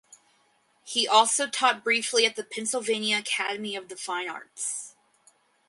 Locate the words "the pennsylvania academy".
2.35-3.75